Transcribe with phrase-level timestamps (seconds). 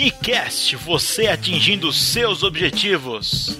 [0.00, 3.58] Unicast, você atingindo seus objetivos.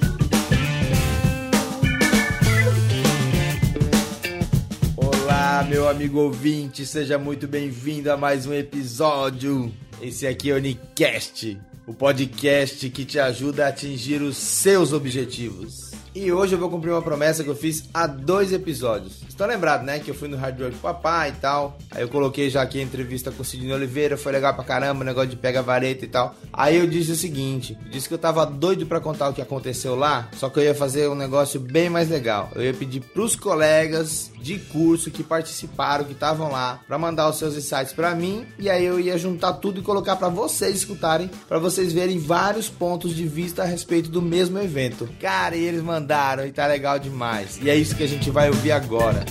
[4.97, 9.71] Olá, meu amigo ouvinte, seja muito bem-vindo a mais um episódio.
[10.01, 15.90] Esse aqui é o Unicast, o podcast que te ajuda a atingir os seus objetivos.
[16.13, 19.23] E hoje eu vou cumprir uma promessa que eu fiz há dois episódios.
[19.29, 20.01] Estão lembrados, né?
[20.01, 21.79] Que eu fui no Hard Work Papai e tal.
[21.93, 24.17] Aí eu coloquei já aqui a entrevista com o Sidney Oliveira.
[24.17, 26.35] Foi legal pra caramba, o negócio de pega vareta e tal.
[26.53, 29.95] Aí eu disse o seguinte: disse que eu tava doido para contar o que aconteceu
[29.95, 30.29] lá.
[30.37, 32.51] Só que eu ia fazer um negócio bem mais legal.
[32.57, 37.39] Eu ia pedir pros colegas de curso que participaram, que estavam lá, para mandar os
[37.39, 38.47] seus insights para mim.
[38.59, 42.69] E aí eu ia juntar tudo e colocar para vocês escutarem, para vocês verem vários
[42.69, 45.09] pontos de vista a respeito do mesmo evento.
[45.21, 47.59] Cara, e eles mandaram mandaram e tá legal demais.
[47.63, 49.25] E é isso que a gente vai ouvir agora.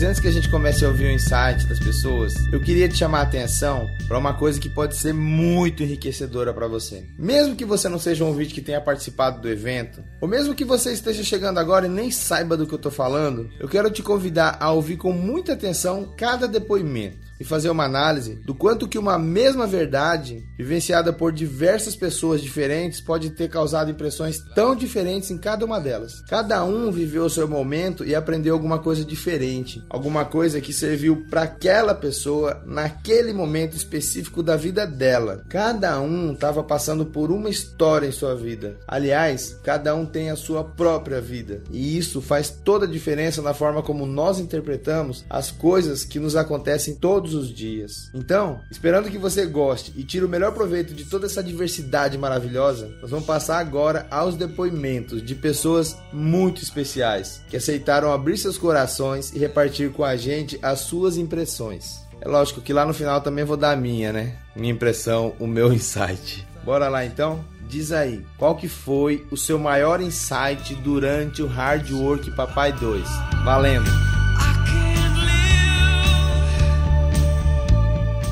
[0.00, 2.96] Mas antes que a gente comece a ouvir o insight das pessoas, eu queria te
[2.96, 7.04] chamar a atenção para uma coisa que pode ser muito enriquecedora para você.
[7.18, 10.64] Mesmo que você não seja um ouvinte que tenha participado do evento, ou mesmo que
[10.64, 14.02] você esteja chegando agora e nem saiba do que eu tô falando, eu quero te
[14.02, 18.98] convidar a ouvir com muita atenção cada depoimento e fazer uma análise do quanto que
[18.98, 25.38] uma mesma verdade, vivenciada por diversas pessoas diferentes, pode ter causado impressões tão diferentes em
[25.38, 26.20] cada uma delas.
[26.28, 31.24] Cada um viveu o seu momento e aprendeu alguma coisa diferente, alguma coisa que serviu
[31.30, 35.42] para aquela pessoa naquele momento específico da vida dela.
[35.48, 38.76] Cada um estava passando por uma história em sua vida.
[38.86, 43.54] Aliás, cada um tem a sua própria vida, e isso faz toda a diferença na
[43.54, 48.10] forma como nós interpretamos as coisas que nos acontecem todos todos os dias.
[48.12, 52.90] Então, esperando que você goste e tire o melhor proveito de toda essa diversidade maravilhosa,
[53.00, 59.32] nós vamos passar agora aos depoimentos de pessoas muito especiais que aceitaram abrir seus corações
[59.32, 62.00] e repartir com a gente as suas impressões.
[62.20, 64.36] É lógico que lá no final também vou dar a minha, né?
[64.54, 66.46] Minha impressão, o meu insight.
[66.64, 67.42] Bora lá então?
[67.68, 73.08] Diz aí, qual que foi o seu maior insight durante o Hard Work Papai 2?
[73.44, 74.19] Valendo!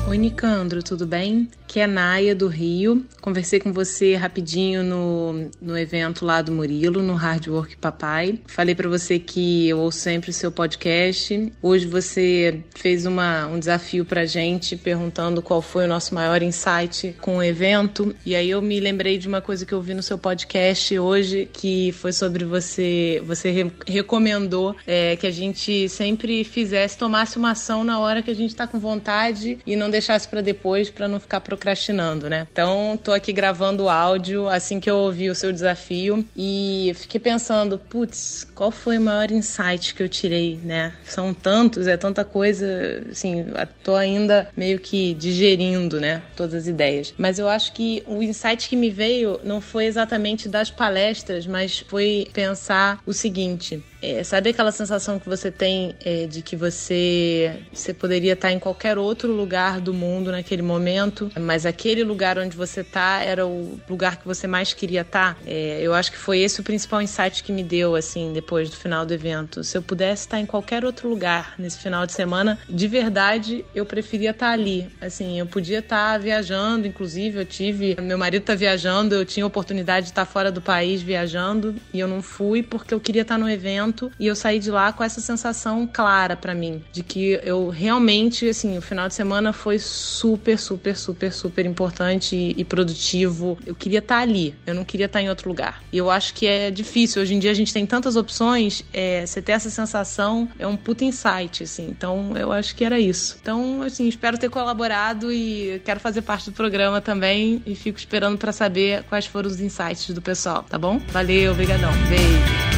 [0.09, 1.47] Oi, Nicandro, tudo bem?
[1.67, 3.05] Que é Naya do Rio.
[3.21, 8.39] Conversei com você rapidinho no, no evento lá do Murilo, no Hard Work Papai.
[8.47, 11.53] Falei para você que eu ouço sempre o seu podcast.
[11.61, 17.15] Hoje você fez uma, um desafio pra gente perguntando qual foi o nosso maior insight
[17.21, 18.15] com o evento.
[18.25, 21.47] E aí eu me lembrei de uma coisa que eu vi no seu podcast hoje,
[21.53, 23.21] que foi sobre você.
[23.27, 28.31] Você re recomendou é, que a gente sempre fizesse, tomasse uma ação na hora que
[28.31, 32.47] a gente tá com vontade e não deixasse para depois para não ficar procrastinando, né?
[32.51, 37.19] Então, tô aqui gravando o áudio assim que eu ouvi o seu desafio e fiquei
[37.19, 40.93] pensando, putz, qual foi o maior insight que eu tirei, né?
[41.03, 42.65] São tantos, é tanta coisa,
[43.11, 43.45] assim,
[43.83, 47.13] tô ainda meio que digerindo, né, todas as ideias.
[47.17, 51.79] Mas eu acho que o insight que me veio não foi exatamente das palestras, mas
[51.87, 57.63] foi pensar o seguinte: é, sabe aquela sensação que você tem é, de que você,
[57.71, 62.55] você poderia estar em qualquer outro lugar do mundo naquele momento, mas aquele lugar onde
[62.55, 65.37] você está era o lugar que você mais queria estar?
[65.45, 68.75] É, eu acho que foi esse o principal insight que me deu, assim, depois do
[68.75, 69.63] final do evento.
[69.63, 73.85] Se eu pudesse estar em qualquer outro lugar nesse final de semana, de verdade, eu
[73.85, 74.89] preferia estar ali.
[75.01, 77.97] Assim, eu podia estar viajando, inclusive, eu tive.
[78.01, 82.07] Meu marido está viajando, eu tinha oportunidade de estar fora do país viajando e eu
[82.07, 85.03] não fui porque eu queria estar no evento evento e eu saí de lá com
[85.03, 89.79] essa sensação clara para mim de que eu realmente, assim, o final de semana foi
[89.79, 93.57] super, super, super, super importante e, e produtivo.
[93.65, 95.83] Eu queria estar tá ali, eu não queria estar tá em outro lugar.
[95.91, 97.21] E eu acho que é difícil.
[97.21, 100.77] Hoje em dia a gente tem tantas opções, é, você ter essa sensação é um
[100.77, 101.87] puta insight, assim.
[101.89, 103.37] Então eu acho que era isso.
[103.41, 108.37] Então, assim, espero ter colaborado e quero fazer parte do programa também e fico esperando
[108.37, 110.99] para saber quais foram os insights do pessoal, tá bom?
[111.11, 111.91] Valeu, obrigadão.
[112.09, 112.68] Beijo.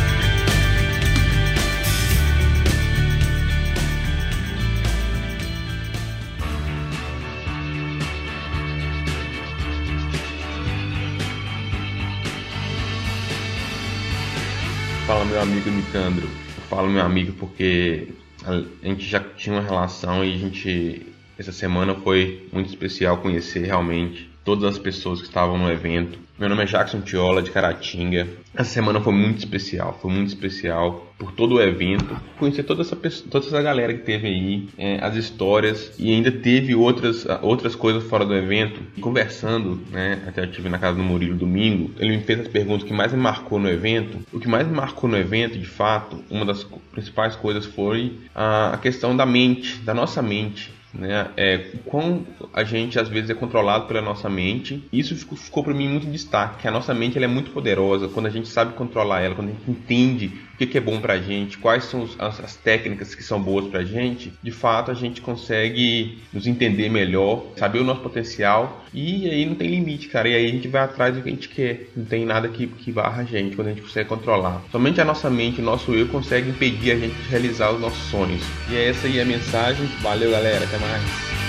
[15.22, 16.28] Fala meu amigo Nicandro.
[16.28, 18.08] Eu falo meu amigo porque
[18.44, 21.06] a gente já tinha uma relação e a gente
[21.38, 26.50] essa semana foi muito especial conhecer realmente todas as pessoas que estavam no evento Meu
[26.50, 28.28] nome é Jackson Tiola, de Caratinga.
[28.56, 32.20] Essa semana foi muito especial, foi muito especial por todo o evento.
[32.40, 36.74] Conhecer toda essa, toda essa galera que teve aí, é, as histórias e ainda teve
[36.74, 38.82] outras, outras coisas fora do evento.
[39.00, 42.88] Conversando, né, até eu estive na casa do Murilo domingo, ele me fez as perguntas
[42.88, 44.18] que mais me marcou no evento.
[44.34, 48.80] O que mais me marcou no evento, de fato, uma das principais coisas foi a
[48.82, 51.30] questão da mente, da nossa mente né?
[51.38, 54.88] É, quão a gente às vezes é controlado pela nossa mente.
[54.92, 57.52] Isso ficou, ficou para mim muito em destaque, que a nossa mente ela é muito
[57.52, 60.34] poderosa quando a gente sabe controlar ela, quando a gente entende
[60.66, 63.68] que, que é bom para a gente, quais são as, as, técnicas que são boas
[63.68, 64.32] para a gente.
[64.44, 69.56] De fato, a gente consegue nos entender melhor, saber o nosso potencial e aí não
[69.56, 70.30] tem limite, cara.
[70.30, 71.90] E aí a gente vai atrás do que a gente quer.
[71.96, 74.62] Não tem nada que, que barra a gente quando a gente consegue controlar.
[74.72, 78.04] Somente a nossa mente, o nosso eu consegue impedir a gente de realizar os nossos
[78.10, 78.44] sonhos.
[78.70, 79.86] E é essa aí a mensagem.
[80.02, 80.64] Valeu, galera.
[80.64, 81.41] Até mais.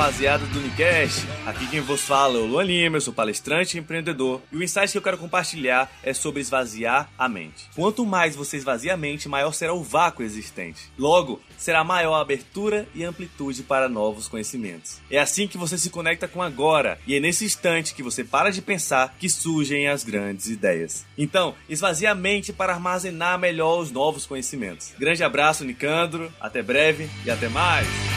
[0.00, 3.80] Rapaziada do Unicast, aqui quem vos fala é o Luan Lima, eu sou palestrante e
[3.80, 7.68] empreendedor e o insight que eu quero compartilhar é sobre esvaziar a mente.
[7.74, 10.90] Quanto mais você esvazia a mente, maior será o vácuo existente.
[10.98, 14.96] Logo, será maior a abertura e amplitude para novos conhecimentos.
[15.10, 18.48] É assim que você se conecta com agora e é nesse instante que você para
[18.48, 21.04] de pensar que surgem as grandes ideias.
[21.18, 24.94] Então, esvazie a mente para armazenar melhor os novos conhecimentos.
[24.98, 28.09] Grande abraço, Nicandro, até breve e até mais!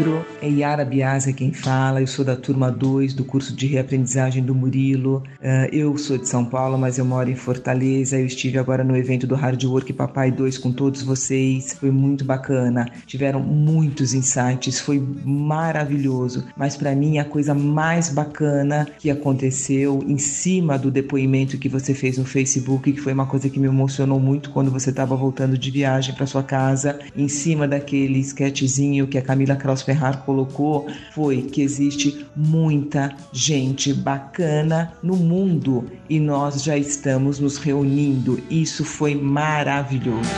[0.00, 4.42] Leandro, é Yara Biasa quem fala, eu sou da turma 2 do curso de reaprendizagem
[4.42, 5.22] do Murilo.
[5.40, 8.18] Uh, eu sou de São Paulo, mas eu moro em Fortaleza.
[8.18, 11.74] Eu estive agora no evento do Hard Work Papai 2 com todos vocês.
[11.78, 12.88] Foi muito bacana.
[13.06, 16.46] Tiveram muitos insights, foi maravilhoso.
[16.56, 21.92] Mas para mim a coisa mais bacana que aconteceu em cima do depoimento que você
[21.92, 25.58] fez no Facebook, que foi uma coisa que me emocionou muito quando você estava voltando
[25.58, 30.86] de viagem para sua casa, em cima daquele sketchzinho que a Camila Kraus Ferrar colocou
[31.12, 38.40] foi que existe muita gente bacana no mundo e nós já estamos nos reunindo.
[38.48, 40.30] Isso foi maravilhoso.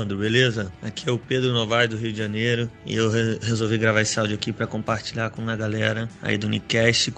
[0.00, 0.72] Leandro, beleza?
[0.82, 4.18] Aqui é o Pedro Novaes do Rio de Janeiro e eu re resolvi gravar esse
[4.18, 7.12] áudio aqui para compartilhar com a galera aí do Unicast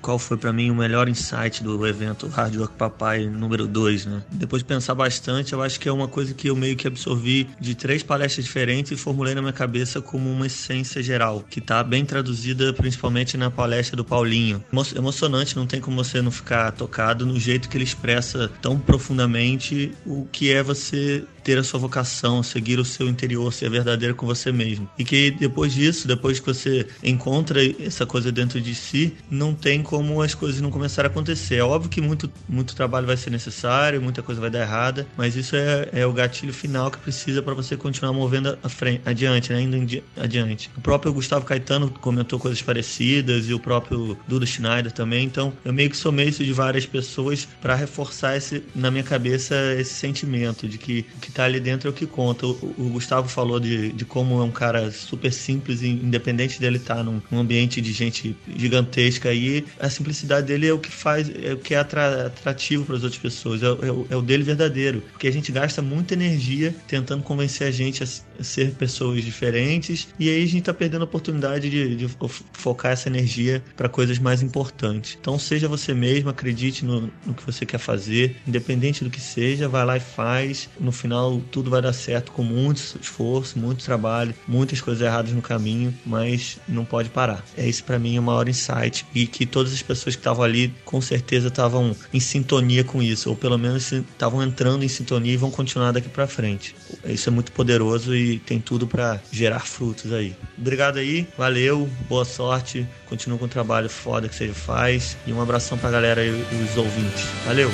[0.00, 4.22] qual, foi para mim o melhor insight do evento Hard Work Papai número 2, né?
[4.30, 7.48] Depois de pensar bastante, eu acho que é uma coisa que eu meio que absorvi
[7.58, 11.82] de três palestras diferentes e formulei na minha cabeça como uma essência geral, que tá
[11.82, 14.62] bem traduzida principalmente na palestra do Paulinho.
[14.72, 18.78] Emo emocionante, não tem como você não ficar tocado no jeito que ele expressa tão
[18.78, 24.16] profundamente o que é você ter a sua vocação, seguir o seu interior, ser verdadeiro
[24.16, 24.90] com você mesmo.
[24.98, 29.80] E que depois disso, depois que você encontra essa coisa dentro de si, não tem
[29.80, 31.58] como as coisas não começarem a acontecer.
[31.58, 35.36] É óbvio que muito, muito trabalho vai ser necessário, muita coisa vai dar errada, mas
[35.36, 39.52] isso é, é o gatilho final que precisa para você continuar movendo a frente, adiante,
[39.52, 39.60] né?
[39.60, 40.68] indo adiante.
[40.76, 45.72] O próprio Gustavo Caetano comentou coisas parecidas e o próprio Duda Schneider também, então eu
[45.72, 50.66] meio que somei isso de várias pessoas para reforçar esse, na minha cabeça esse sentimento
[50.66, 52.46] de que, que tá ali dentro é o que conta.
[52.46, 56.96] O, o Gustavo falou de, de como é um cara super simples, independente dele estar
[56.96, 61.30] tá num, num ambiente de gente gigantesca e a simplicidade dele é o que faz,
[61.42, 63.70] é o que é atrativo para as outras pessoas, é, é,
[64.10, 68.35] é, o dele verdadeiro, porque a gente gasta muita energia tentando convencer a gente a
[68.40, 72.08] ser pessoas diferentes e aí a gente está perdendo a oportunidade de, de
[72.52, 75.16] focar essa energia para coisas mais importantes.
[75.20, 79.68] Então seja você mesmo, acredite no, no que você quer fazer, independente do que seja,
[79.68, 80.68] vai lá e faz.
[80.78, 85.42] No final tudo vai dar certo com muito esforço, muito trabalho, muitas coisas erradas no
[85.42, 87.44] caminho, mas não pode parar.
[87.56, 90.74] É isso para mim o maior insight e que todas as pessoas que estavam ali
[90.84, 95.36] com certeza estavam em sintonia com isso, ou pelo menos estavam entrando em sintonia e
[95.36, 96.74] vão continuar daqui para frente.
[97.04, 100.34] Isso é muito poderoso e tem tudo para gerar frutos aí.
[100.58, 105.40] Obrigado aí, valeu, boa sorte, continua com o trabalho foda que você faz e um
[105.40, 107.24] abração pra galera e os ouvintes.
[107.46, 107.70] Valeu!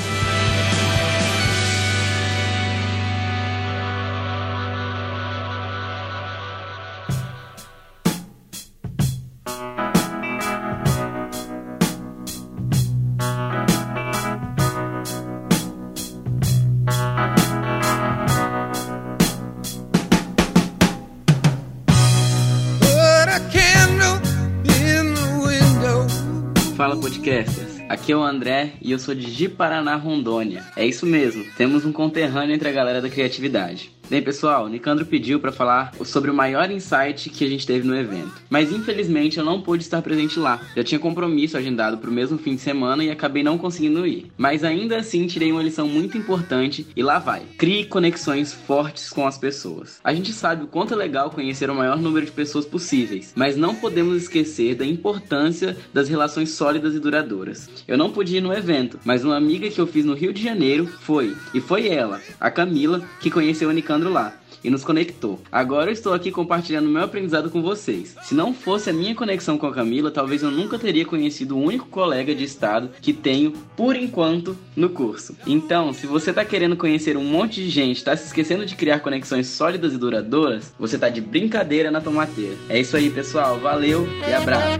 [26.92, 27.80] Fala podcasters.
[27.88, 30.64] Aqui é o André e eu sou de Ji-Paraná, Rondônia.
[30.76, 33.90] É isso mesmo, temos um conterrâneo entre a galera da criatividade.
[34.12, 37.96] Bem, pessoal, Nicandro pediu para falar sobre o maior insight que a gente teve no
[37.96, 38.42] evento.
[38.50, 40.60] Mas infelizmente eu não pude estar presente lá.
[40.76, 44.30] Já tinha compromisso agendado para o mesmo fim de semana e acabei não conseguindo ir.
[44.36, 47.40] Mas ainda assim tirei uma lição muito importante e lá vai.
[47.56, 49.98] Crie conexões fortes com as pessoas.
[50.04, 53.56] A gente sabe o quanto é legal conhecer o maior número de pessoas possíveis, mas
[53.56, 57.66] não podemos esquecer da importância das relações sólidas e duradouras.
[57.88, 60.42] Eu não pude ir no evento, mas uma amiga que eu fiz no Rio de
[60.42, 65.40] Janeiro foi, e foi ela, a Camila, que conheceu o Nicandro lá e nos conectou.
[65.50, 68.14] Agora eu estou aqui compartilhando meu aprendizado com vocês.
[68.22, 71.62] Se não fosse a minha conexão com a Camila, talvez eu nunca teria conhecido o
[71.62, 75.36] único colega de estado que tenho, por enquanto, no curso.
[75.46, 79.00] Então, se você está querendo conhecer um monte de gente, está se esquecendo de criar
[79.00, 82.56] conexões sólidas e duradouras, você está de brincadeira na tomateira.
[82.68, 83.58] É isso aí, pessoal.
[83.58, 84.78] Valeu e abraço.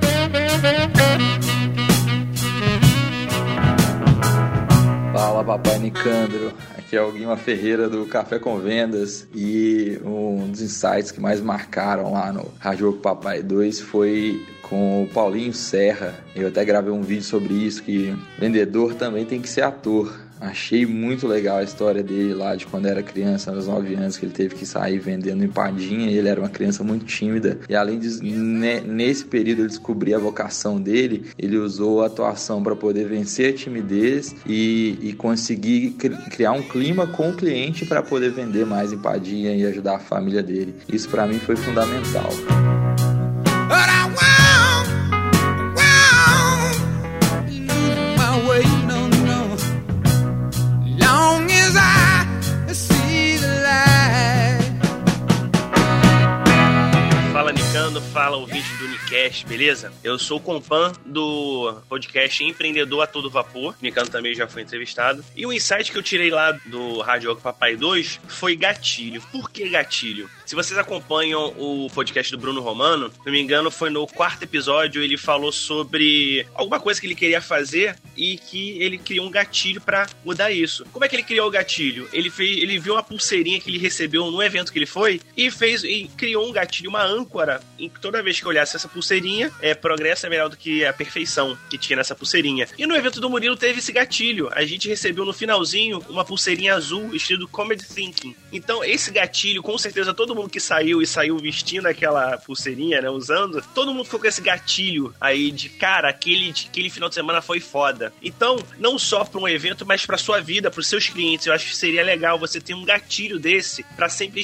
[5.12, 6.52] Fala, papai Nicandro.
[6.92, 11.40] Aqui é o Guima Ferreira do Café com Vendas e um dos insights que mais
[11.40, 16.14] marcaram lá no Rádio Papai 2 foi com o Paulinho Serra.
[16.36, 20.14] Eu até gravei um vídeo sobre isso que vendedor também tem que ser ator.
[20.42, 24.26] Achei muito legal a história dele lá de quando era criança, aos 9 anos, que
[24.26, 26.10] ele teve que sair vendendo empadinha.
[26.10, 27.60] Ele era uma criança muito tímida.
[27.68, 32.74] E além de, nesse período, ele descobrir a vocação dele, ele usou a atuação para
[32.74, 35.90] poder vencer a timidez e, e conseguir
[36.32, 40.42] criar um clima com o cliente para poder vender mais empadinha e ajudar a família
[40.42, 40.74] dele.
[40.92, 42.30] Isso para mim foi fundamental.
[58.22, 59.92] Fala ouvinte do Unicast, beleza?
[60.04, 63.74] Eu sou o compan do podcast Empreendedor a Todo Vapor.
[63.82, 65.24] Nicano também já foi entrevistado.
[65.34, 69.20] E o insight que eu tirei lá do Rádio Papai 2 foi gatilho.
[69.32, 70.30] Por que gatilho?
[70.46, 74.44] Se vocês acompanham o podcast do Bruno Romano, se não me engano, foi no quarto
[74.44, 79.30] episódio, ele falou sobre alguma coisa que ele queria fazer e que ele criou um
[79.30, 80.84] gatilho para mudar isso.
[80.92, 82.08] Como é que ele criou o gatilho?
[82.12, 85.50] Ele fez, ele viu uma pulseirinha que ele recebeu no evento que ele foi e
[85.50, 89.50] fez e criou um gatilho, uma âncora, em que toda vez que olhasse essa pulseirinha,
[89.58, 92.68] é progresso é melhor do que a perfeição que tinha nessa pulseirinha.
[92.76, 94.50] E no evento do Murilo teve esse gatilho.
[94.52, 98.36] A gente recebeu no finalzinho uma pulseirinha azul estilo Comedy Thinking.
[98.52, 103.08] Então esse gatilho, com certeza todo mundo que saiu e saiu vestindo aquela pulseirinha, né?
[103.08, 107.40] Usando, todo mundo ficou com esse gatilho aí de cara, aquele, aquele final de semana
[107.40, 108.12] foi foda.
[108.22, 111.46] Então, não só para um evento, mas para sua vida, para os seus clientes.
[111.46, 114.42] Eu acho que seria legal você ter um gatilho desse para sempre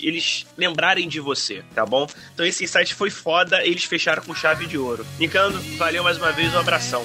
[0.00, 2.06] eles lembrarem de você, tá bom?
[2.32, 5.06] Então esse insight foi foda, eles fecharam com chave de ouro.
[5.18, 7.04] Nicando, valeu mais uma vez, um abração.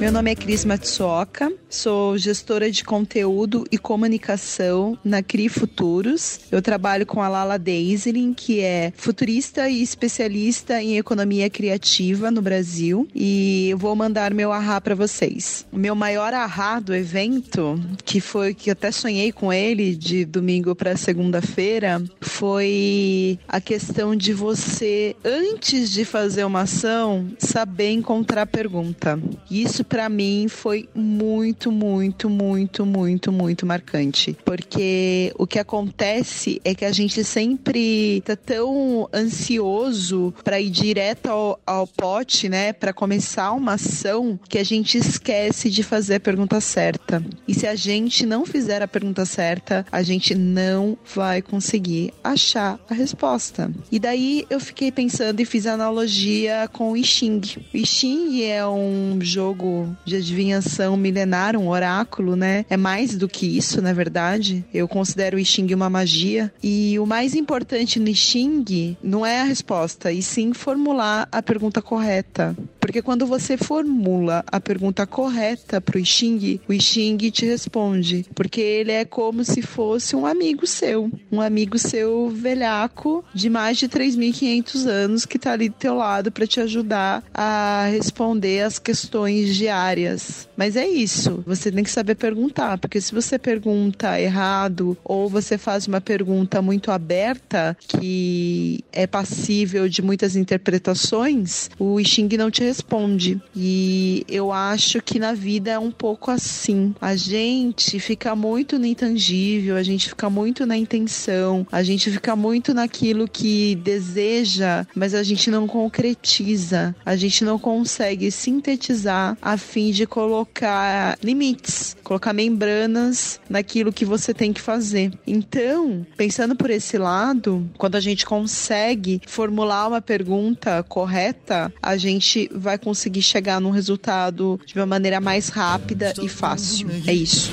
[0.00, 6.40] Meu nome é Cris Matsuoka, sou gestora de conteúdo e comunicação na CRI Futuros.
[6.50, 12.40] Eu trabalho com a Lala Deiselin, que é futurista e especialista em economia criativa no
[12.40, 13.06] Brasil.
[13.14, 15.66] E vou mandar meu ahá para vocês.
[15.70, 20.74] O meu maior ahá do evento, que foi que até sonhei com ele de domingo
[20.74, 29.20] para segunda-feira, foi a questão de você, antes de fazer uma ação, saber encontrar pergunta.
[29.50, 34.36] Isso para mim foi muito, muito, muito, muito, muito marcante.
[34.44, 41.26] Porque o que acontece é que a gente sempre tá tão ansioso para ir direto
[41.26, 42.72] ao, ao pote, né?
[42.72, 47.22] Para começar uma ação que a gente esquece de fazer a pergunta certa.
[47.48, 52.78] E se a gente não fizer a pergunta certa, a gente não vai conseguir achar
[52.88, 53.72] a resposta.
[53.90, 57.40] E daí eu fiquei pensando e fiz analogia com o I Ching.
[57.74, 62.64] O I Ching é um jogo de adivinhação milenar, um oráculo, né?
[62.68, 64.64] É mais do que isso, na verdade.
[64.72, 66.52] Eu considero o I Ching uma magia.
[66.62, 71.42] E o mais importante no I Ching não é a resposta, e sim formular a
[71.42, 72.56] pergunta correta.
[72.80, 77.44] Porque quando você formula a pergunta correta para o I Ching, o I Ching te
[77.44, 78.26] responde.
[78.34, 81.10] Porque ele é como se fosse um amigo seu.
[81.30, 86.32] Um amigo seu velhaco de mais de 3.500 anos que está ali do teu lado
[86.32, 90.48] para te ajudar a responder as questões diárias.
[90.56, 95.56] Mas é isso, você tem que saber perguntar, porque se você pergunta errado ou você
[95.56, 102.62] faz uma pergunta muito aberta que é passível de muitas interpretações, o Xing não te
[102.70, 103.40] responde.
[103.54, 106.94] E eu acho que na vida é um pouco assim.
[107.00, 112.36] A gente fica muito no intangível, a gente fica muito na intenção, a gente fica
[112.36, 119.56] muito naquilo que deseja, mas a gente não concretiza, a gente não consegue sintetizar a
[119.56, 125.12] fim de colocar limites, colocar membranas naquilo que você tem que fazer.
[125.26, 132.48] Então, pensando por esse lado, quando a gente consegue formular uma pergunta correta, a gente
[132.60, 136.88] vai conseguir chegar num resultado de uma maneira mais rápida e fácil.
[137.06, 137.50] É isso.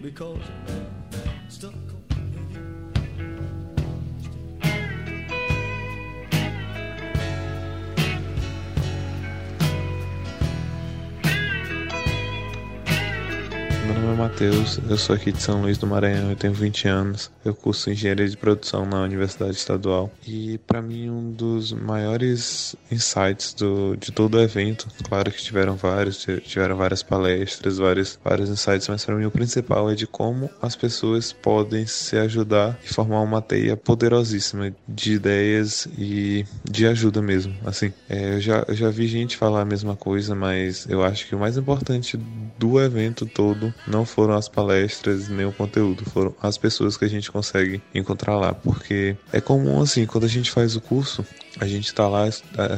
[0.00, 0.85] Meu
[14.06, 17.30] nome é Matheus, eu sou aqui de São Luís do Maranhão, eu tenho 20 anos,
[17.44, 20.12] eu curso Engenharia de Produção na Universidade Estadual.
[20.24, 25.74] E para mim um dos maiores insights do, de todo o evento, claro que tiveram
[25.74, 30.48] vários, tiveram várias palestras, vários, vários insights, mas para mim o principal é de como
[30.62, 37.20] as pessoas podem se ajudar e formar uma teia poderosíssima de ideias e de ajuda
[37.20, 41.02] mesmo, assim, é, eu, já, eu já vi gente falar a mesma coisa, mas eu
[41.02, 42.16] acho que o mais importante
[42.58, 47.08] do evento todo não foram as palestras nem o conteúdo, foram as pessoas que a
[47.08, 51.24] gente consegue encontrar lá, porque é comum assim, quando a gente faz o curso,
[51.58, 52.28] a gente tá lá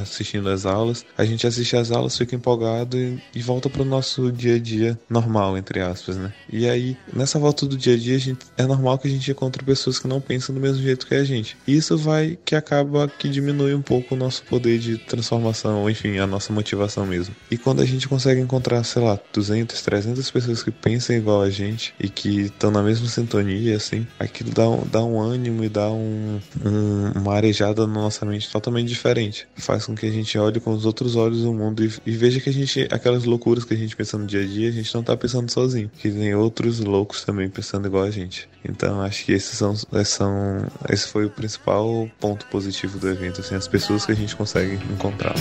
[0.02, 4.30] assistindo as aulas, a gente assiste as aulas, fica empolgado e, e volta pro nosso
[4.32, 6.32] dia a dia normal, entre aspas, né?
[6.50, 9.30] E aí, nessa volta do dia a dia, a gente, é normal que a gente
[9.30, 11.56] encontre pessoas que não pensam do mesmo jeito que a gente.
[11.66, 16.18] E isso vai que acaba que diminui um pouco o nosso poder de transformação, enfim,
[16.18, 17.34] a nossa motivação mesmo.
[17.50, 21.50] E quando a gente consegue encontrar, sei lá, 200, 300 pessoas que pensam igual a
[21.50, 25.68] gente e que estão na mesma sintonia, assim, aquilo dá um, dá um ânimo e
[25.68, 29.46] dá um, um, uma arejada na nossa mente totalmente diferente.
[29.56, 32.40] Faz com que a gente olhe com os outros olhos o mundo e, e, veja
[32.40, 34.94] que a gente, aquelas loucuras que a gente pensa no dia a dia, a gente
[34.94, 35.90] não tá pensando sozinho.
[35.98, 38.48] Que tem outros loucos também pensando igual a gente.
[38.64, 43.54] Então acho que esses são, são esse foi o principal ponto positivo do evento, assim,
[43.54, 45.34] as pessoas que a gente consegue encontrar.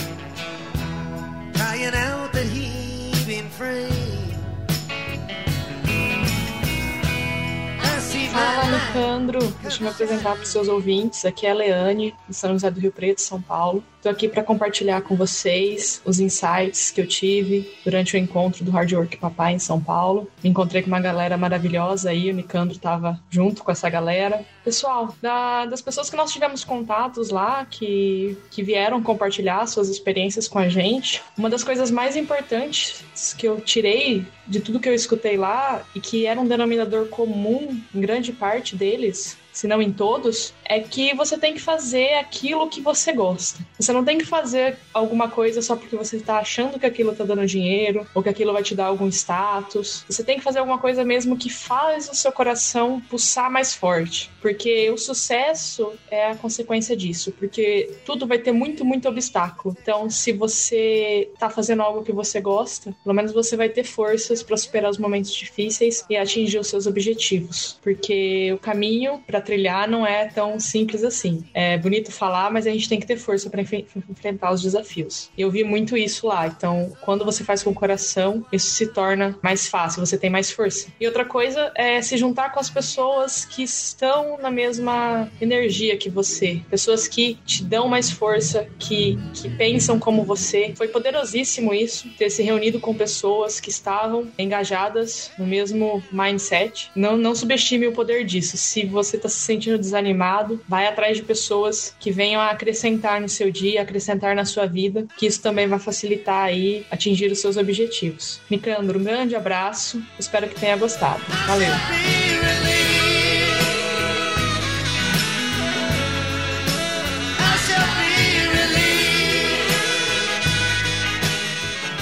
[9.28, 9.54] Alejandro.
[9.62, 11.24] Deixa eu me apresentar para os seus ouvintes.
[11.24, 13.84] Aqui é a Leane, de São José do Rio Preto, São Paulo.
[13.96, 18.70] Estou aqui para compartilhar com vocês os insights que eu tive durante o encontro do
[18.70, 20.28] Hard Work Papai em São Paulo.
[20.42, 24.44] Me encontrei com uma galera maravilhosa aí, o Nicandro estava junto com essa galera.
[24.64, 30.46] Pessoal, da, das pessoas que nós tivemos contatos lá, que, que vieram compartilhar suas experiências
[30.46, 33.04] com a gente, uma das coisas mais importantes
[33.36, 37.80] que eu tirei de tudo que eu escutei lá e que era um denominador comum
[37.92, 42.14] em grande parte deles kids se não em todos, é que você tem que fazer
[42.14, 43.58] aquilo que você gosta.
[43.76, 47.24] Você não tem que fazer alguma coisa só porque você está achando que aquilo está
[47.24, 50.04] dando dinheiro ou que aquilo vai te dar algum status.
[50.08, 54.30] Você tem que fazer alguma coisa mesmo que faz o seu coração pulsar mais forte,
[54.40, 59.76] porque o sucesso é a consequência disso, porque tudo vai ter muito, muito obstáculo.
[59.82, 64.40] Então, se você está fazendo algo que você gosta, pelo menos você vai ter forças
[64.40, 69.88] para superar os momentos difíceis e atingir os seus objetivos, porque o caminho para trilhar
[69.88, 71.42] não é tão simples assim.
[71.54, 73.72] É bonito falar, mas a gente tem que ter força para enf
[74.10, 75.30] enfrentar os desafios.
[75.38, 76.46] Eu vi muito isso lá.
[76.46, 80.50] Então, quando você faz com o coração, isso se torna mais fácil, você tem mais
[80.50, 80.88] força.
[81.00, 86.10] E outra coisa é se juntar com as pessoas que estão na mesma energia que
[86.10, 90.74] você, pessoas que te dão mais força, que, que pensam como você.
[90.76, 96.90] Foi poderosíssimo isso, ter se reunido com pessoas que estavam engajadas no mesmo mindset.
[96.94, 98.58] Não, não subestime o poder disso.
[98.58, 103.28] Se você está se sentindo desanimado, vai atrás de pessoas que venham a acrescentar no
[103.28, 107.56] seu dia, acrescentar na sua vida, que isso também vai facilitar aí atingir os seus
[107.56, 108.40] objetivos.
[108.50, 111.22] Nicandro, um grande abraço, espero que tenha gostado.
[111.46, 111.70] Valeu!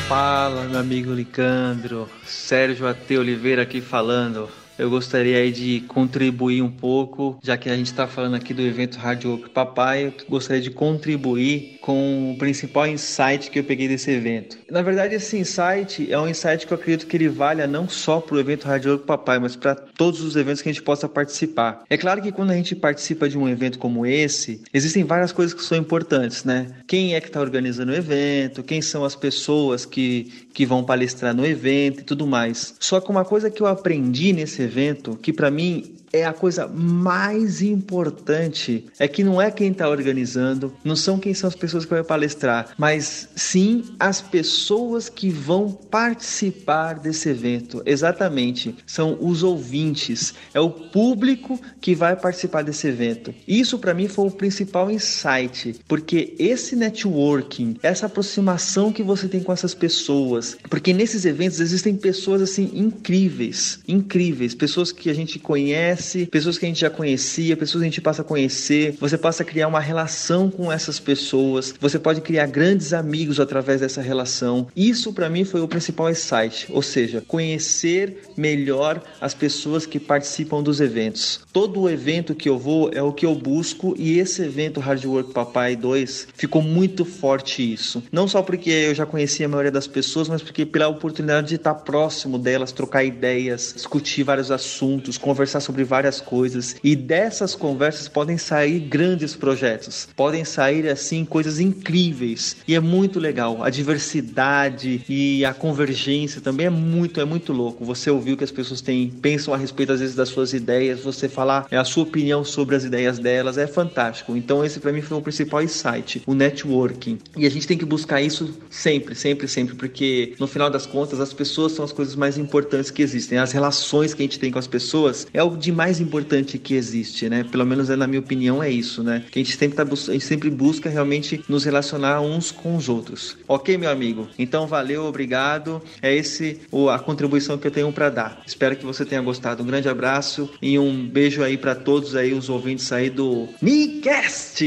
[0.09, 6.71] Fala, meu amigo Licandro, Sérgio Ate Oliveira aqui falando eu gostaria aí de contribuir um
[6.71, 10.63] pouco, já que a gente está falando aqui do evento Hard Work Papai, eu gostaria
[10.63, 14.59] de contribuir com o principal insight que eu peguei desse evento.
[14.71, 18.21] Na verdade, esse insight é um insight que eu acredito que ele valha não só
[18.21, 21.09] para o evento Hard Work Papai, mas para todos os eventos que a gente possa
[21.09, 21.85] participar.
[21.89, 25.55] É claro que quando a gente participa de um evento como esse, existem várias coisas
[25.55, 26.67] que são importantes, né?
[26.87, 31.35] Quem é que está organizando o evento, quem são as pessoas que, que vão palestrar
[31.35, 32.75] no evento e tudo mais.
[32.81, 36.67] Só que uma coisa que eu aprendi nesse evento, que para mim é a coisa
[36.67, 38.87] mais importante.
[38.99, 42.05] É que não é quem está organizando, não são quem são as pessoas que vão
[42.05, 47.83] palestrar, mas sim as pessoas que vão participar desse evento.
[47.85, 53.35] Exatamente, são os ouvintes, é o público que vai participar desse evento.
[53.47, 59.43] Isso para mim foi o principal insight, porque esse networking, essa aproximação que você tem
[59.43, 65.39] com essas pessoas, porque nesses eventos existem pessoas assim incríveis, incríveis, pessoas que a gente
[65.39, 69.19] conhece, pessoas que a gente já conhecia, pessoas que a gente passa a conhecer, você
[69.19, 74.01] passa a criar uma relação com essas pessoas, você pode criar grandes amigos através dessa
[74.01, 74.69] relação.
[74.77, 80.63] Isso para mim foi o principal insight, ou seja, conhecer melhor as pessoas que participam
[80.63, 81.41] dos eventos.
[81.53, 85.05] Todo o evento que eu vou é o que eu busco e esse evento Hard
[85.05, 88.03] Work Papai 2 ficou muito forte isso.
[88.13, 91.55] Não só porque eu já conhecia a maioria das pessoas, mas porque pela oportunidade de
[91.57, 98.09] estar próximo delas, trocar ideias, discutir vários assuntos, conversar sobre várias coisas e dessas conversas
[98.09, 103.63] podem sair grandes projetos, podem sair assim coisas incríveis e é muito legal.
[103.63, 107.85] A diversidade e a convergência também é muito, é muito louco.
[107.85, 111.29] Você ouviu que as pessoas têm, pensam a respeito às vezes das suas ideias, você
[111.29, 114.37] falar é a sua opinião sobre as ideias delas é fantástico.
[114.37, 117.19] Então esse para mim foi o principal insight, o networking.
[117.37, 121.21] E a gente tem que buscar isso sempre, sempre, sempre, porque no final das contas
[121.21, 123.39] as pessoas são as coisas mais importantes que existem.
[123.39, 126.75] As relações que a gente tem com as pessoas é o de mais importante que
[126.75, 127.45] existe, né?
[127.45, 129.23] Pelo menos é na minha opinião é isso, né?
[129.31, 132.89] Que a gente sempre tá, a gente sempre busca realmente nos relacionar uns com os
[132.89, 133.37] outros.
[133.47, 134.29] OK, meu amigo?
[134.39, 135.83] Então valeu, obrigado.
[136.01, 136.61] É esse
[136.93, 138.43] a contribuição que eu tenho para dar.
[138.47, 139.63] Espero que você tenha gostado.
[139.63, 144.65] Um grande abraço e um beijo aí para todos aí os ouvintes aí do Micast.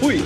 [0.00, 0.22] Fui.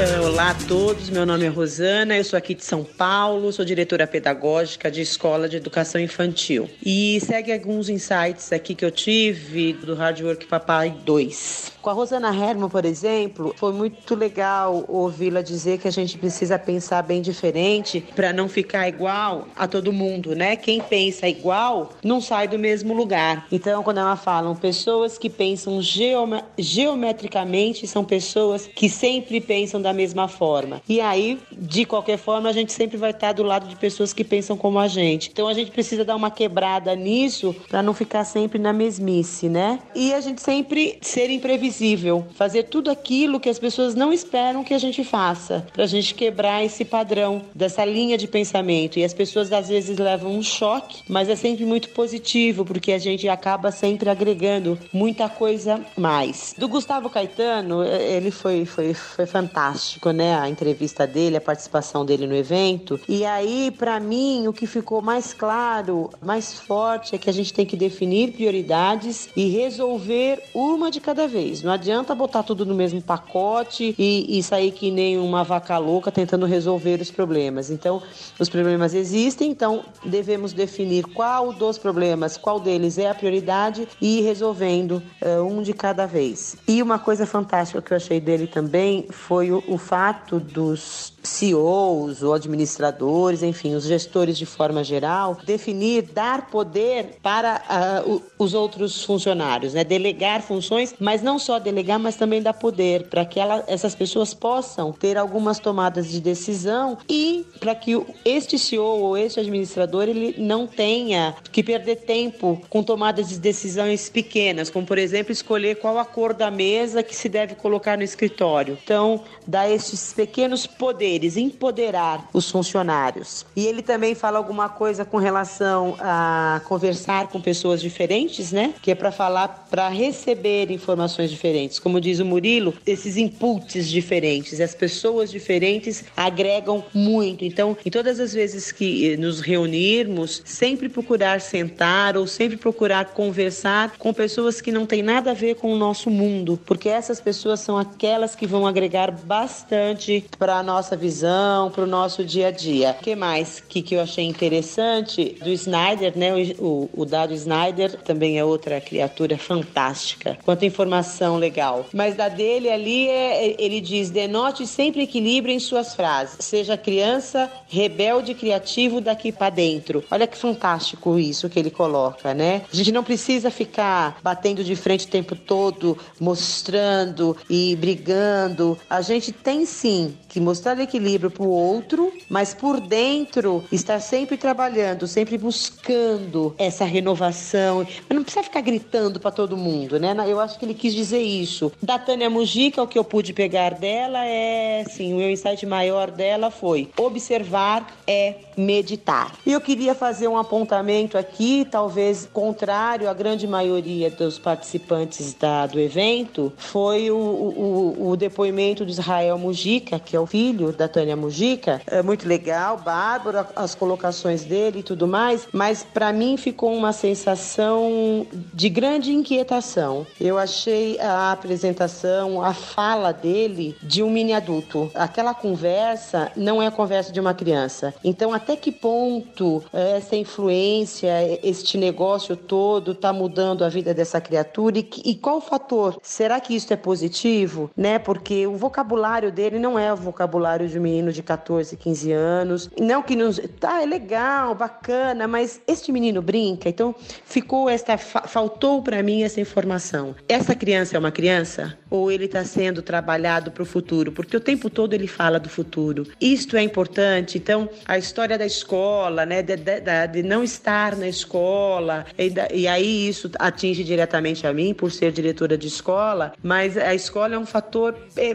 [0.00, 4.06] Olá a todos, meu nome é Rosana, eu sou aqui de São Paulo, sou diretora
[4.06, 6.70] pedagógica de Escola de Educação Infantil.
[6.82, 11.72] E segue alguns insights aqui que eu tive do Hard Work Papai 2.
[11.82, 16.58] Com a Rosana Herman, por exemplo, foi muito legal ouvi-la dizer que a gente precisa
[16.58, 20.56] pensar bem diferente para não ficar igual a todo mundo, né?
[20.56, 23.46] Quem pensa igual não sai do mesmo lugar.
[23.50, 29.94] Então, quando ela fala pessoas que pensam geome geometricamente, são pessoas que sempre pensam da
[29.94, 30.82] mesma forma.
[30.86, 34.22] E aí, de qualquer forma, a gente sempre vai estar do lado de pessoas que
[34.22, 35.30] pensam como a gente.
[35.32, 39.78] Então, a gente precisa dar uma quebrada nisso para não ficar sempre na mesmice, né?
[39.94, 44.64] E a gente sempre ser imprevisível previsível, fazer tudo aquilo que as pessoas não esperam
[44.64, 48.98] que a gente faça, para a gente quebrar esse padrão dessa linha de pensamento.
[48.98, 52.98] E as pessoas às vezes levam um choque, mas é sempre muito positivo, porque a
[52.98, 56.54] gente acaba sempre agregando muita coisa mais.
[56.58, 60.38] Do Gustavo Caetano, ele foi, foi, foi fantástico, né?
[60.38, 63.00] A entrevista dele, a participação dele no evento.
[63.08, 67.52] E aí, para mim, o que ficou mais claro, mais forte, é que a gente
[67.52, 71.59] tem que definir prioridades e resolver uma de cada vez.
[71.62, 76.10] Não adianta botar tudo no mesmo pacote e, e sair que nem uma vaca louca
[76.10, 77.70] tentando resolver os problemas.
[77.70, 78.02] Então,
[78.38, 84.18] os problemas existem, então devemos definir qual dos problemas, qual deles é a prioridade e
[84.18, 86.56] ir resolvendo uh, um de cada vez.
[86.66, 92.22] E uma coisa fantástica que eu achei dele também foi o, o fato dos CEOs
[92.22, 99.04] ou administradores, enfim, os gestores de forma geral, definir, dar poder para uh, os outros
[99.04, 99.84] funcionários, né?
[99.84, 104.34] delegar funções, mas não só delegar, mas também dar poder para que ela, essas pessoas
[104.34, 110.34] possam ter algumas tomadas de decisão e para que este CEO ou este administrador ele
[110.38, 115.98] não tenha que perder tempo com tomadas de decisões pequenas, como por exemplo escolher qual
[115.98, 118.78] a cor da mesa que se deve colocar no escritório.
[118.82, 123.44] Então, dar estes pequenos poderes, empoderar os funcionários.
[123.56, 128.74] E ele também fala alguma coisa com relação a conversar com pessoas diferentes, né?
[128.82, 131.39] Que é para falar, para receber informações diferentes.
[131.78, 137.44] Como diz o Murilo, esses inputs diferentes, as pessoas diferentes agregam muito.
[137.44, 143.94] Então, em todas as vezes que nos reunirmos, sempre procurar sentar ou sempre procurar conversar
[143.98, 147.60] com pessoas que não têm nada a ver com o nosso mundo, porque essas pessoas
[147.60, 152.50] são aquelas que vão agregar bastante para a nossa visão, para o nosso dia a
[152.50, 152.96] dia.
[152.98, 156.32] O que mais que, que eu achei interessante do Snyder, né?
[156.34, 160.38] O, o, o dado Snyder também é outra criatura fantástica.
[160.44, 161.86] Quanta informação legal.
[161.92, 166.36] Mas da dele ali, é, ele diz: denote sempre equilíbrio em suas frases.
[166.40, 170.04] Seja criança, rebelde, criativo daqui para dentro.
[170.10, 172.62] Olha que fantástico isso que ele coloca, né?
[172.72, 178.78] A gente não precisa ficar batendo de frente o tempo todo, mostrando e brigando.
[178.88, 184.36] A gente tem sim que mostrar equilíbrio para o outro, mas por dentro estar sempre
[184.36, 187.86] trabalhando, sempre buscando essa renovação.
[188.08, 190.14] Mas não precisa ficar gritando para todo mundo, né?
[190.26, 191.72] Eu acho que ele quis dizer isso.
[191.82, 196.10] Da Tânia Mujica, o que eu pude pegar dela é, sim, o meu insight maior
[196.10, 199.32] dela foi observar é meditar.
[199.44, 205.66] E eu queria fazer um apontamento aqui, talvez contrário à grande maioria dos participantes da,
[205.66, 210.88] do evento, foi o, o, o depoimento de Israel Mujica, que é o filho da
[210.88, 211.80] Tânia Mujica.
[211.86, 216.92] É muito legal, bárbaro, as colocações dele e tudo mais, mas para mim ficou uma
[216.92, 220.06] sensação de grande inquietação.
[220.20, 224.90] Eu achei a apresentação, a fala dele de um mini adulto.
[224.94, 227.94] Aquela conversa não é a conversa de uma criança.
[228.04, 231.10] Então, até que ponto é, essa influência,
[231.42, 235.98] este negócio todo está mudando a vida dessa criatura e, e qual o fator?
[236.02, 237.70] Será que isso é positivo?
[237.76, 237.98] Né?
[237.98, 242.70] Porque o vocabulário dele não é o vocabulário de um menino de 14, 15 anos.
[242.78, 243.30] Não que não.
[243.58, 246.68] Tá, é legal, bacana, mas este menino brinca.
[246.68, 247.96] Então, ficou esta.
[247.98, 250.14] Faltou para mim essa informação.
[250.28, 251.76] Essa criança é uma criança?
[251.90, 254.12] Ou ele está sendo trabalhado para o futuro?
[254.12, 256.06] Porque o tempo todo ele fala do futuro.
[256.20, 257.38] Isto é importante.
[257.38, 259.80] Então, a história da escola, né, de, de,
[260.12, 265.12] de não estar na escola, e, e, aí isso atinge diretamente a mim, por ser
[265.12, 268.34] diretora de escola, mas a escola é um fator é,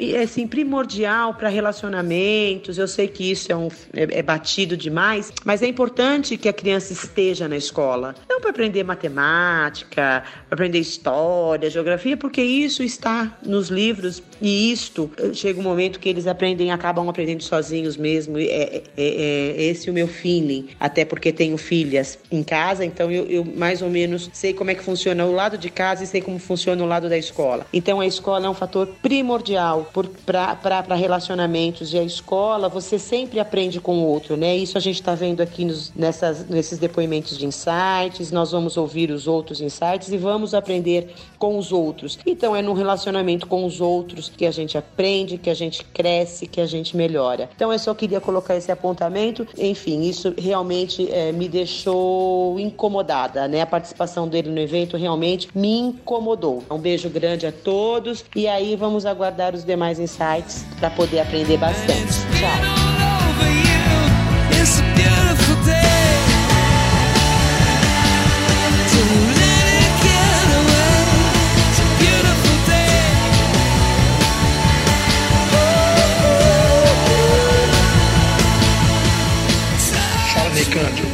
[0.00, 2.78] é assim, primordial para relacionamentos.
[2.78, 6.52] Eu sei que isso é, um, é, é batido demais, mas é importante que a
[6.52, 8.16] criança esteja na escola.
[8.28, 15.08] Não para aprender matemática, para aprender história, geografia, porque isso está nos livros e isto
[15.32, 18.36] chega um momento que eles aprendem, acabam aprendendo sozinhos mesmo.
[18.36, 23.26] É, é, é esse o meu feeling, até porque tenho filhas em casa, então eu,
[23.26, 26.20] eu mais ou menos sei como é que funciona o lado de casa e sei
[26.20, 27.66] como funciona o lado da escola.
[27.72, 29.90] Então a escola é um fator primordial
[30.24, 34.56] para relacionamentos e a escola você sempre aprende com o outro, né?
[34.56, 39.10] Isso a gente está vendo aqui nos, nessas, nesses depoimentos de insights, nós vamos ouvir
[39.10, 42.18] os outros insights e vamos aprender com os outros.
[42.24, 46.46] Então é no relacionamento com os outros que a gente aprende, que a gente cresce,
[46.46, 47.48] que a gente melhora.
[47.54, 49.07] Então eu só queria colocar esse apontamento.
[49.56, 53.62] Enfim, isso realmente é, me deixou incomodada, né?
[53.62, 56.62] A participação dele no evento realmente me incomodou.
[56.70, 61.56] Um beijo grande a todos e aí vamos aguardar os demais insights para poder aprender
[61.56, 62.12] bastante.
[62.38, 62.88] Tchau.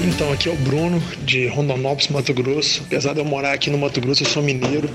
[0.04, 2.82] Então, aqui é o Bruno, de Rondonópolis, Mato Grosso.
[2.86, 4.88] Apesar de eu morar aqui no Mato Grosso, eu sou mineiro.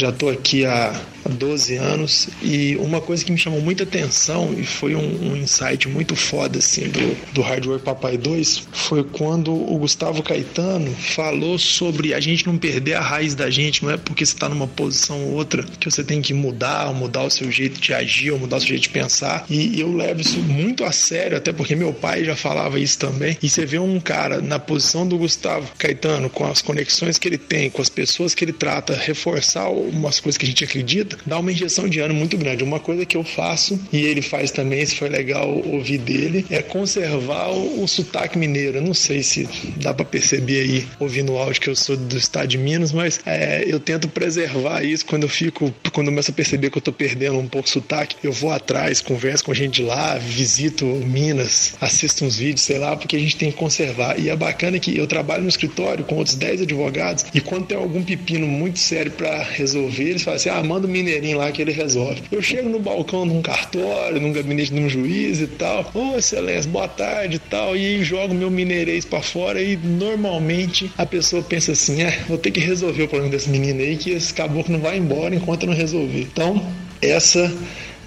[0.00, 4.64] Já estou aqui há 12 anos e uma coisa que me chamou muita atenção e
[4.64, 9.78] foi um, um insight muito foda assim do, do Hardware Papai 2 foi quando o
[9.78, 14.24] Gustavo Caetano falou sobre a gente não perder a raiz da gente, não é porque
[14.24, 17.78] você está numa posição ou outra que você tem que mudar, mudar o seu jeito
[17.80, 19.44] de agir, ou mudar o seu jeito de pensar.
[19.50, 23.36] E eu levo isso muito a sério, até porque meu pai já falava isso também.
[23.42, 27.38] E você vê um cara na posição do Gustavo Caetano, com as conexões que ele
[27.38, 31.38] tem, com as pessoas que ele trata, reforçar umas coisas que a gente acredita, dá
[31.38, 32.64] uma injeção de ânimo muito grande.
[32.64, 36.62] Uma coisa que eu faço, e ele faz também, se foi legal ouvir dele, é
[36.62, 38.80] conservar o, o sotaque mineiro.
[38.80, 42.48] Não sei se dá para perceber aí, ouvindo o áudio, que eu sou do estado
[42.48, 46.34] de Minas, mas é, eu tento preservar isso quando eu fico, quando eu começo a
[46.34, 49.54] perceber que eu tô perdendo um pouco o sotaque, eu vou atrás, converso com a
[49.54, 53.56] gente de lá, visito Minas, assisto uns vídeos, sei lá, porque a gente tem que
[53.56, 54.18] conservar.
[54.18, 57.76] E é bacana que eu trabalho no escritório com outros 10 advogados e quando tem
[57.76, 61.62] algum pepino muito sério para resolver, eles falam assim: ah, manda o mineirinho lá que
[61.62, 62.22] ele resolve.
[62.30, 66.12] Eu chego no balcão de um cartório, num gabinete de um juiz e tal, ô
[66.12, 71.06] oh, excelência, boa tarde e tal, e jogo meu mineirês para fora e normalmente a
[71.06, 74.32] pessoa pensa assim: é, vou ter que resolver o problema desse menino aí, que esse
[74.32, 76.20] caboclo não vai embora enquanto eu não resolver.
[76.20, 76.64] Então,
[77.02, 77.52] essa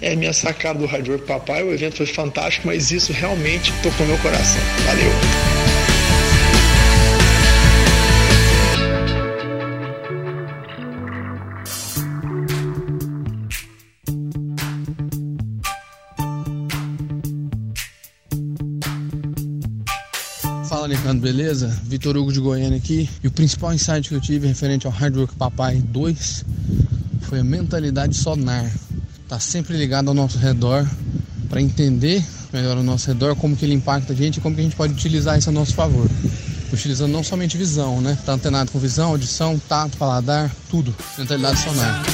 [0.00, 1.62] é a minha sacada do Rádio Papai.
[1.62, 4.60] O evento foi fantástico, mas isso realmente tocou meu coração.
[4.86, 5.53] Valeu!
[21.24, 21.68] Beleza?
[21.84, 23.08] Vitor Hugo de Goiânia aqui.
[23.22, 26.44] E o principal insight que eu tive referente ao Hard Work Papai 2
[27.22, 28.70] foi a mentalidade sonar.
[29.26, 30.86] Tá sempre ligado ao nosso redor
[31.48, 34.60] para entender melhor o nosso redor, como que ele impacta a gente e como que
[34.60, 36.08] a gente pode utilizar isso a nosso favor.
[36.70, 38.18] Utilizando não somente visão, né?
[38.26, 40.94] Tá antenado com visão, audição, tato, paladar, tudo.
[41.16, 42.04] Mentalidade sonar.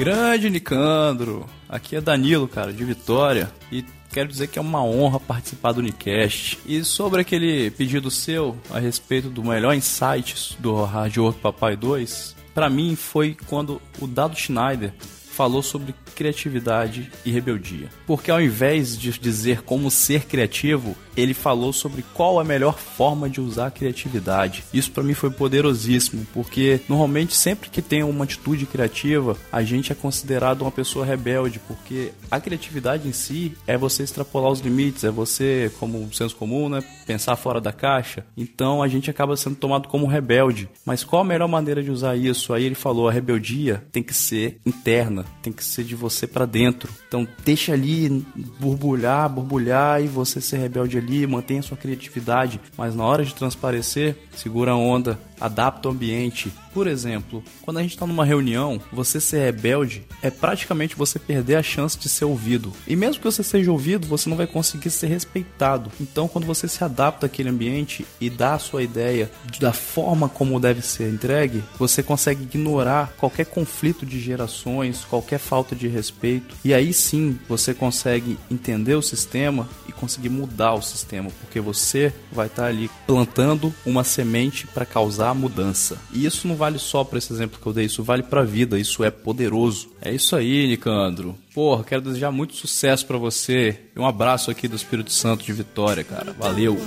[0.00, 3.52] Grande Nicandro, aqui é Danilo, cara, de Vitória.
[3.70, 6.58] E quero dizer que é uma honra participar do Unicast.
[6.64, 12.34] E sobre aquele pedido seu a respeito do melhor insights do Hard Work Papai 2,
[12.54, 14.94] para mim foi quando o Dado Schneider
[15.30, 17.90] falou sobre criatividade e rebeldia.
[18.06, 23.28] Porque ao invés de dizer como ser criativo, ele falou sobre qual a melhor forma
[23.28, 24.64] de usar a criatividade.
[24.72, 29.92] Isso para mim foi poderosíssimo, porque normalmente sempre que tem uma atitude criativa, a gente
[29.92, 35.04] é considerado uma pessoa rebelde, porque a criatividade em si é você extrapolar os limites,
[35.04, 38.24] é você, como um senso comum, né, pensar fora da caixa.
[38.36, 40.68] Então a gente acaba sendo tomado como rebelde.
[40.84, 42.52] Mas qual a melhor maneira de usar isso?
[42.52, 46.46] Aí ele falou, a rebeldia tem que ser interna, tem que ser de você para
[46.46, 46.92] dentro.
[47.08, 48.24] Então deixa ali
[48.58, 54.16] borbulhar, borbulhar e você ser rebelde ali, mantenha sua criatividade, mas na hora de transparecer,
[54.34, 56.52] segura a onda, adapta o ambiente.
[56.72, 61.56] Por exemplo, quando a gente está numa reunião, você ser rebelde é praticamente você perder
[61.56, 62.72] a chance de ser ouvido.
[62.86, 65.90] E mesmo que você seja ouvido, você não vai conseguir ser respeitado.
[66.00, 70.60] Então, quando você se adapta àquele ambiente e dá a sua ideia da forma como
[70.60, 76.54] deve ser entregue, você consegue ignorar qualquer conflito de gerações, qualquer falta de respeito.
[76.64, 82.12] E aí sim você consegue entender o sistema e conseguir mudar o sistema, porque você
[82.30, 85.98] vai estar tá ali plantando uma semente para causar a mudança.
[86.12, 88.44] E isso não vale só para esse exemplo que eu dei, isso vale para a
[88.44, 89.90] vida, isso é poderoso.
[90.00, 91.36] É isso aí, Nicandro.
[91.54, 93.80] Porra, quero desejar muito sucesso para você.
[93.94, 96.32] E um abraço aqui do Espírito Santo de Vitória, cara.
[96.32, 96.78] Valeu.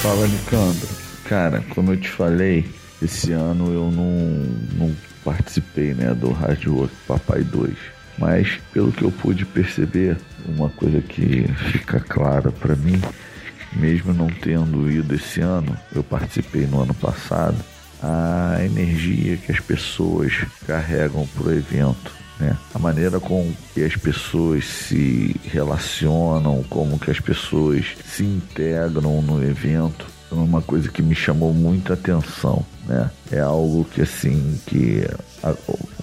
[0.00, 0.88] Fala, Nicandro.
[1.24, 2.64] Cara, como eu te falei,
[3.00, 7.74] esse ano eu não, não participei né, do Hard Work Papai 2.
[8.18, 10.16] Mas pelo que eu pude perceber,
[10.46, 13.00] uma coisa que fica clara para mim,
[13.72, 17.56] mesmo não tendo ido esse ano, eu participei no ano passado,
[18.02, 20.32] a energia que as pessoas
[20.66, 22.56] carregam pro evento, né?
[22.74, 29.42] A maneira com que as pessoas se relacionam, como que as pessoas se integram no
[29.42, 33.10] evento, é uma coisa que me chamou muita atenção, né?
[33.30, 35.06] É algo que assim que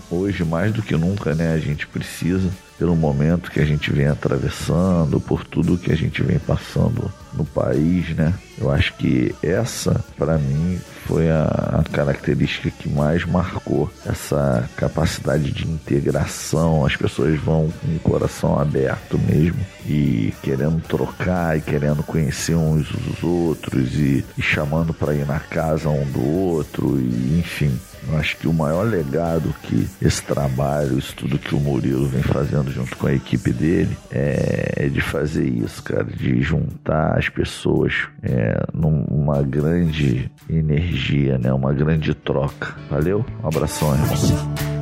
[0.10, 4.08] hoje mais do que nunca, né, a gente precisa pelo momento que a gente vem
[4.08, 8.34] atravessando, por tudo que a gente vem passando no país, né?
[8.58, 15.68] Eu acho que essa, para mim, foi a, característica que mais marcou essa capacidade de
[15.68, 16.86] integração.
[16.86, 22.90] As pessoas vão com o coração aberto mesmo e querendo trocar e querendo conhecer uns
[22.92, 27.78] os outros e, e chamando para ir na casa um do outro e enfim.
[28.12, 32.24] Eu acho que o maior legado que esse trabalho, isso tudo que o Murilo vem
[32.24, 37.94] fazendo junto com a equipe dele, é, de fazer isso, cara, de juntar as pessoas
[38.24, 41.54] é, numa grande energia, né?
[41.54, 42.76] Uma grande troca.
[42.90, 43.24] Valeu?
[43.44, 44.79] Um abração, irmão.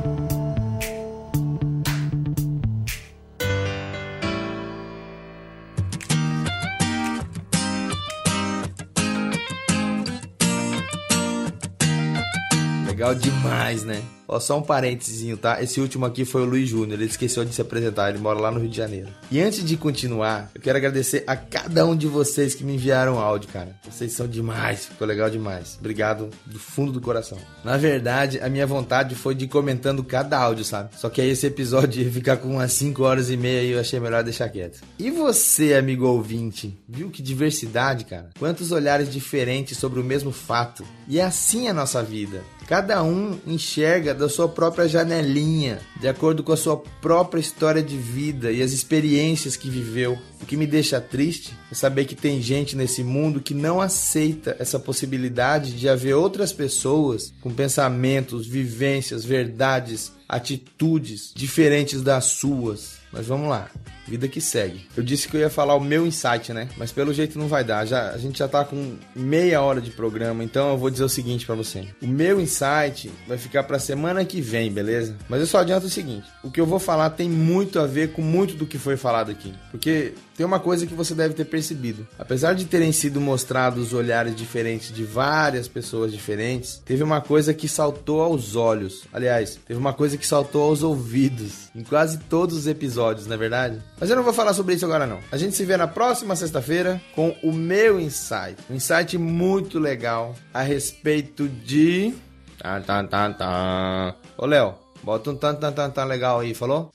[12.98, 14.02] Legal demais, né?
[14.28, 15.62] Ó, só um parênteses, tá?
[15.62, 18.50] Esse último aqui foi o Luiz Júnior, ele esqueceu de se apresentar, ele mora lá
[18.50, 19.08] no Rio de Janeiro.
[19.30, 23.18] E antes de continuar, eu quero agradecer a cada um de vocês que me enviaram
[23.18, 23.74] áudio, cara.
[23.90, 25.78] Vocês são demais, ficou legal demais.
[25.80, 27.38] Obrigado do fundo do coração.
[27.64, 30.90] Na verdade, a minha vontade foi de ir comentando cada áudio, sabe?
[30.96, 33.80] Só que aí esse episódio ia ficar com umas 5 horas e meia e eu
[33.80, 34.82] achei melhor deixar quieto.
[34.98, 38.28] E você, amigo ouvinte, viu que diversidade, cara?
[38.38, 40.84] Quantos olhares diferentes sobre o mesmo fato?
[41.08, 42.42] E é assim a nossa vida.
[42.66, 47.96] Cada um enxerga da sua própria janelinha, de acordo com a sua própria história de
[47.96, 50.18] vida e as experiências que viveu.
[50.42, 54.56] O que me deixa triste é saber que tem gente nesse mundo que não aceita
[54.58, 62.98] essa possibilidade de haver outras pessoas com pensamentos, vivências, verdades, atitudes diferentes das suas.
[63.12, 63.70] Mas vamos lá.
[64.08, 64.86] Vida que segue.
[64.96, 66.68] Eu disse que eu ia falar o meu insight, né?
[66.76, 67.84] Mas pelo jeito não vai dar.
[67.84, 71.08] Já, a gente já tá com meia hora de programa, então eu vou dizer o
[71.08, 71.86] seguinte para você.
[72.02, 75.16] O meu insight vai ficar pra semana que vem, beleza?
[75.28, 78.12] Mas eu só adianto o seguinte: o que eu vou falar tem muito a ver
[78.12, 79.52] com muito do que foi falado aqui.
[79.70, 82.06] Porque tem uma coisa que você deve ter percebido.
[82.16, 87.68] Apesar de terem sido mostrados olhares diferentes de várias pessoas diferentes, teve uma coisa que
[87.68, 89.02] saltou aos olhos.
[89.12, 93.36] Aliás, teve uma coisa que saltou aos ouvidos em quase todos os episódios, não é
[93.38, 93.82] verdade?
[94.00, 95.18] Mas eu não vou falar sobre isso agora não.
[95.30, 98.56] A gente se vê na próxima sexta-feira com o meu insight.
[98.70, 102.14] Um insight muito legal a respeito de...
[102.58, 104.14] Tan, tan, tan, tan.
[104.36, 106.90] Ô, Léo, bota um tan, tan, tan, tan legal aí, falou?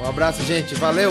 [0.00, 0.74] Um abraço, gente.
[0.74, 1.10] Valeu!